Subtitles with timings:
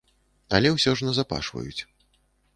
[0.59, 1.81] Але ўсё ж назапашваюць.